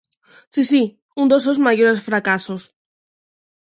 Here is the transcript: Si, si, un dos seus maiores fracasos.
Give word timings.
Si, 0.53 0.61
si, 0.71 0.81
un 1.21 1.25
dos 1.31 1.43
seus 1.45 1.59
maiores 1.65 2.03
fracasos. 2.07 2.61